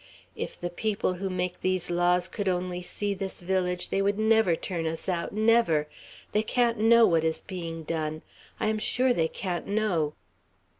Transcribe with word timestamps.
"If 0.35 0.59
the 0.59 0.71
people 0.71 1.13
who 1.13 1.29
make 1.29 1.61
these 1.61 1.91
laws 1.91 2.27
could 2.27 2.49
only 2.49 2.81
see 2.81 3.13
this 3.13 3.39
village, 3.41 3.89
they 3.89 4.01
would 4.01 4.17
never 4.17 4.55
turn 4.55 4.87
us 4.87 5.07
out, 5.07 5.31
never! 5.31 5.87
They 6.31 6.41
can't 6.41 6.79
know 6.79 7.05
what 7.05 7.23
is 7.23 7.41
being 7.41 7.83
done. 7.83 8.23
I 8.59 8.65
am 8.69 8.79
sure 8.79 9.13
they 9.13 9.27
can't 9.27 9.67
know." 9.67 10.15